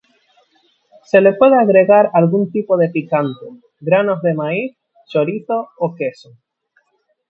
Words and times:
Se 1.03 1.21
le 1.21 1.33
puede 1.35 1.59
agregar 1.61 2.09
algún 2.15 2.51
tipo 2.51 2.75
de 2.75 2.89
picante, 2.89 3.45
granos 3.81 4.23
de 4.23 4.33
maíz, 4.33 4.75
chorizo 5.07 5.69
o 5.77 5.93
queso. 5.93 6.31